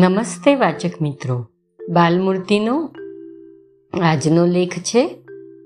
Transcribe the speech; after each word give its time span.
નમસ્તે 0.00 0.54
વાચક 0.54 1.02
મિત્રો. 1.02 1.46
બાલમૂર્તિનો 1.88 2.90
આજનો 4.02 4.46
લેખ 4.46 4.78
છે, 4.78 5.22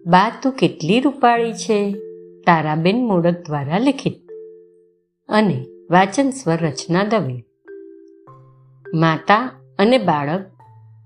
બા 0.07 0.32
તું 0.43 0.53
કેટલી 0.53 1.01
રૂપાળી 1.01 1.53
છે? 1.53 1.93
તારાબેન 2.46 3.05
મોડક 3.05 3.34
દ્વારા 3.46 3.79
લિખિત. 3.79 4.14
અને 5.29 5.66
વાચન 5.91 6.30
સ્વર 6.30 6.57
રચના 6.57 7.05
દવે. 7.05 7.45
માતા 8.95 9.53
અને 9.79 9.98
બાળક 9.98 10.46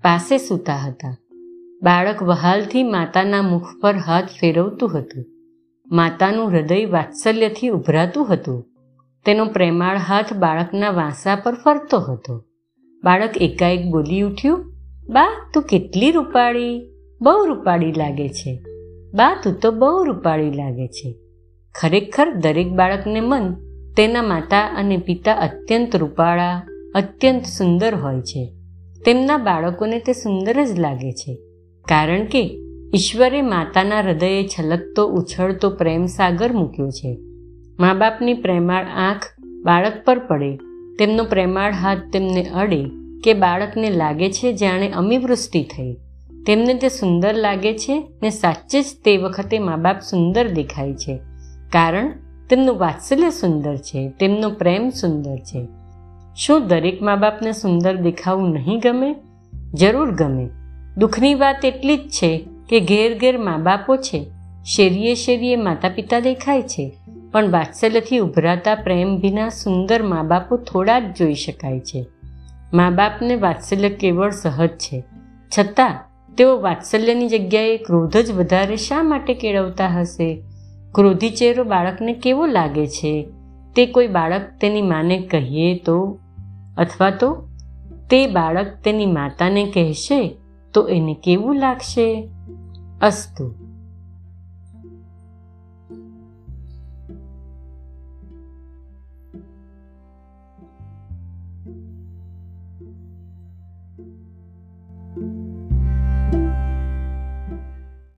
પાસે 0.01 0.37
સૂતા 0.37 0.75
હતા. 0.75 1.15
બાળક 1.83 2.23
વહાલથી 2.23 2.83
માતાના 2.83 3.41
મુખ 3.41 3.67
પર 3.81 3.95
હાથ 3.95 4.25
ફેરવતું 4.25 4.99
હતું. 4.99 5.25
માતાનું 5.91 6.51
હૃદય 6.51 6.85
વાત્સલ્યથી 6.85 7.67
ઉભરાતું 7.67 8.33
હતું. 8.33 8.65
તેનો 9.25 9.45
પ્રેમાળ 9.45 9.97
હાથ 9.97 10.33
બાળકના 10.33 10.89
વાંસા 10.89 11.35
પર 11.35 11.53
ફરતો 11.53 11.99
હતો. 11.99 12.46
બાળક 13.03 13.41
એકાએક 13.41 13.85
બોલી 13.85 14.21
ઉઠ્યું, 14.21 14.73
બા, 15.09 15.51
તું 15.53 15.63
કેટલી 15.63 16.11
રૂપાળી? 16.11 16.89
બહુ 17.21 17.45
રૂપાળી 17.45 17.91
લાગે 17.91 18.29
છે. 18.29 18.59
બા, 19.13 19.41
તું 19.43 19.53
તો 19.53 19.71
બહુ 19.71 20.03
રૂપાળી 20.03 20.51
લાગે 20.51 20.87
છે. 20.87 21.15
ખરેખર 21.75 22.33
દરેક 22.33 22.67
બાળકને 22.67 23.19
મન 23.19 23.53
તેના 23.97 24.21
માતા 24.21 24.75
અને 24.77 24.97
પિતા 24.97 25.33
અત્યંત 25.33 25.95
રૂપાળા, 25.95 26.61
અત્યંત 26.95 27.43
સુંદર 27.43 27.95
હોય 27.95 28.21
છે. 28.21 28.53
તેમના 29.05 29.37
બાળકોને 29.37 29.99
તે 29.99 30.13
સુંદર 30.13 30.65
જ 30.65 30.79
લાગે 30.79 31.11
છે. 31.11 31.35
કારણ 31.87 32.25
કે 32.25 32.59
ઈશ્વરે 32.93 33.41
માતાના 33.41 33.99
હૃદયે 33.99 34.47
છલકતો, 34.47 35.07
ઉછળતો 35.07 35.69
પ્રેમ 35.69 36.05
સાગર 36.05 36.53
મૂક્યો 36.53 36.89
છે. 36.89 37.17
મા 37.79 37.93
બાપની 37.93 38.33
પ્રેમાળ 38.33 38.85
આંખ 38.85 39.23
બાળક 39.63 39.93
પર 40.05 40.19
પડે 40.19 40.59
તેમનો 40.99 41.23
પ્રેમાળ 41.23 41.71
હાથ 41.71 41.97
તેમને 42.13 42.49
અડે 42.49 42.85
કે 43.23 43.33
બાળકને 43.33 43.89
લાગે 43.89 44.31
છે 44.31 44.53
જાણે 44.53 44.89
અમીવૃષ્ટિ 44.89 45.63
થઈ. 45.63 45.93
તેમને 46.47 46.73
તે 46.73 46.89
સુંદર 46.89 47.35
લાગે 47.35 47.73
છે 47.73 48.07
ને 48.23 48.29
સાચે 48.29 48.81
જ 48.81 48.85
તે 49.05 49.17
વખતે 49.17 49.59
મા 49.59 49.75
બાપ 49.75 49.99
સુંદર 49.99 50.47
દેખાય 50.47 50.93
છે. 50.93 51.19
કારણ 51.71 52.11
તેમનું 52.49 52.77
વાત્સલ્ય 52.77 53.29
સુંદર 53.29 53.77
છે, 53.77 54.09
તેમનો 54.09 54.49
પ્રેમ 54.49 54.89
સુંદર 54.89 55.37
છે. 55.37 55.67
શું 56.35 56.67
દરેક 56.67 57.01
મા 57.01 57.15
બાપને 57.15 57.51
સુંદર 57.51 57.95
દેખાવું 57.95 58.49
નહીં 58.49 58.79
ગમે? 58.79 59.15
જરૂર 59.73 60.11
ગમે. 60.11 60.49
દુઃખની 60.97 61.35
વાત 61.35 61.65
એટલી 61.65 61.97
જ 61.97 62.09
છે 62.09 62.45
કે 62.69 62.79
ઘેર 62.79 63.17
ઘેર 63.19 63.37
મા 63.37 63.57
બાપો 63.57 63.95
છે. 63.95 64.25
શેરીએ 64.65 65.15
શેરીએ 65.15 65.55
માતા 65.55 65.89
પિતા 65.89 66.19
દેખાય 66.19 66.61
છે. 66.61 66.97
પણ 67.31 67.51
વાત્સલ્યથી 67.51 68.17
ઉભરાતા 68.17 68.75
પ્રેમ 68.75 69.17
વિના 69.17 69.49
સુંદર 69.49 70.03
મા 70.03 70.23
બાપો 70.23 70.57
થોડા 70.57 70.99
જ 70.99 71.17
જોઈ 71.17 71.33
શકાય 71.33 71.79
છે. 71.79 72.05
મા 72.73 72.89
બાપને 72.89 73.35
વાત્સલ્ય 73.35 73.89
કેવળ 73.89 74.31
સહજ 74.31 74.69
છે. 74.69 75.03
છતાં, 75.59 76.03
તેઓ 76.35 76.61
વાત્સલ્યની 76.61 77.27
જગ્યાએ 77.27 77.77
ક્રોધ 77.77 78.17
જ 78.17 78.31
વધારે 78.31 78.75
શા 78.75 79.03
માટે 79.03 79.33
કેળવતા 79.33 79.87
હશે? 79.87 80.43
ક્રોધી 80.91 81.29
ચહેરો 81.29 81.63
બાળકને 81.63 82.13
કેવો 82.13 82.45
લાગે 82.45 82.87
છે? 82.87 83.29
તે 83.75 83.85
કોઈ 83.85 84.07
બાળક 84.07 84.41
તેની 84.61 84.81
માને 84.81 85.19
કહીએ 85.19 85.77
તો? 85.77 86.19
અથવા 86.77 87.09
તો, 87.09 87.49
તે 88.09 88.27
બાળક 88.27 88.67
તેની 88.83 89.05
માતાને 89.05 89.71
કહેશે 89.73 90.37
તો 90.73 90.87
એને 90.87 91.13
કેવું 91.23 91.55
લાગશે? 91.55 92.29
અસ્તુ 93.01 93.66